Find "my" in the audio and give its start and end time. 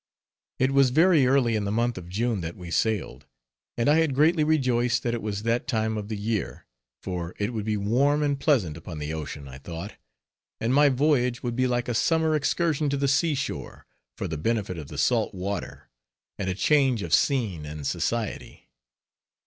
10.73-10.89